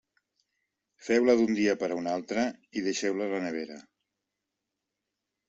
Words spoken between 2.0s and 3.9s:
altre i deixeu-la a la nevera.